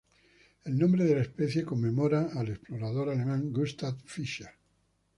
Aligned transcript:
El 0.71 0.79
nombre 0.79 1.03
de 1.05 1.13
la 1.17 1.21
especie 1.25 1.63
conmemora 1.73 2.23
al 2.35 2.49
explorador 2.57 3.09
alemán 3.11 3.49
Gustav 3.53 3.99
Fischer. 4.03 4.53